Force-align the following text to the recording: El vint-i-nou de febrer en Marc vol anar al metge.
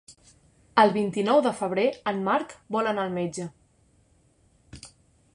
El 0.83 0.93
vint-i-nou 0.93 1.41
de 1.47 1.51
febrer 1.59 1.83
en 2.11 2.23
Marc 2.27 2.55
vol 2.77 2.89
anar 2.93 3.05
al 3.09 3.13
metge. 3.19 3.45